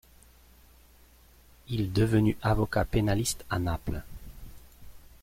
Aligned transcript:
Il 1.69 1.93
devenu 1.93 2.35
avocat 2.41 2.85
pénaliste 2.85 3.45
à 3.51 3.59
Naples. 3.59 4.01